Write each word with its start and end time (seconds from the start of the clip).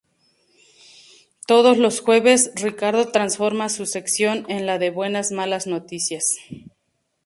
Todos 1.45 1.77
los 1.77 2.01
jueves, 2.01 2.49
Ricardo 2.55 3.09
transforma 3.11 3.69
su 3.69 3.85
sección 3.85 4.47
en 4.49 4.65
la 4.65 4.79
de 4.79 4.89
"Buenas 4.89 5.31
Malas 5.31 5.67
Noticias". 5.67 6.37